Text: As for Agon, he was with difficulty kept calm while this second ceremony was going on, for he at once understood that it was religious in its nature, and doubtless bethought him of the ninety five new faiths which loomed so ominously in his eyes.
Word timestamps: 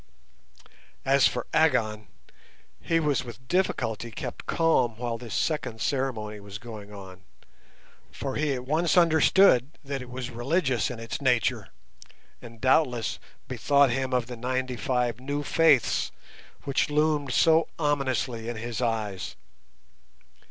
As 1.05 1.27
for 1.27 1.45
Agon, 1.53 2.07
he 2.81 2.99
was 2.99 3.23
with 3.23 3.47
difficulty 3.47 4.09
kept 4.09 4.47
calm 4.47 4.97
while 4.97 5.19
this 5.19 5.35
second 5.35 5.79
ceremony 5.79 6.39
was 6.39 6.57
going 6.57 6.91
on, 6.91 7.21
for 8.11 8.35
he 8.35 8.51
at 8.55 8.65
once 8.65 8.97
understood 8.97 9.77
that 9.83 10.01
it 10.01 10.09
was 10.09 10.31
religious 10.31 10.89
in 10.89 10.99
its 10.99 11.21
nature, 11.21 11.67
and 12.41 12.59
doubtless 12.59 13.19
bethought 13.47 13.91
him 13.91 14.11
of 14.11 14.25
the 14.25 14.35
ninety 14.35 14.75
five 14.75 15.19
new 15.19 15.43
faiths 15.43 16.11
which 16.63 16.89
loomed 16.89 17.31
so 17.31 17.67
ominously 17.77 18.49
in 18.49 18.55
his 18.57 18.81
eyes. 18.81 19.35